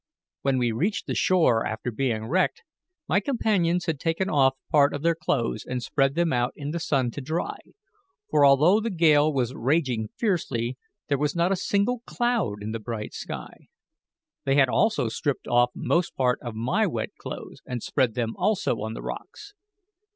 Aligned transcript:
When 0.41 0.57
we 0.57 0.71
reached 0.71 1.05
the 1.05 1.13
shore 1.13 1.63
after 1.63 1.91
being 1.91 2.25
wrecked, 2.25 2.63
my 3.07 3.19
companions 3.19 3.85
had 3.85 3.99
taken 3.99 4.31
off 4.31 4.55
part 4.71 4.95
of 4.95 5.03
their 5.03 5.13
clothes 5.13 5.63
and 5.63 5.83
spread 5.83 6.15
them 6.15 6.33
out 6.33 6.53
in 6.55 6.71
the 6.71 6.79
sun 6.79 7.11
to 7.11 7.21
dry; 7.21 7.59
for 8.31 8.43
although 8.43 8.79
the 8.79 8.89
gale 8.89 9.31
was 9.31 9.53
raging 9.53 10.07
fiercely, 10.17 10.75
there 11.07 11.19
was 11.19 11.35
not 11.35 11.51
a 11.51 11.55
single 11.55 11.99
cloud 12.07 12.63
in 12.63 12.71
the 12.71 12.79
bright 12.79 13.13
sky. 13.13 13.67
They 14.43 14.55
had 14.55 14.69
also 14.69 15.07
stripped 15.07 15.47
off 15.47 15.69
most 15.75 16.15
part 16.15 16.39
of 16.41 16.55
my 16.55 16.87
wet 16.87 17.11
clothes 17.19 17.61
and 17.67 17.83
spread 17.83 18.15
them 18.15 18.35
also 18.37 18.77
on 18.81 18.95
the 18.95 19.03
rocks. 19.03 19.53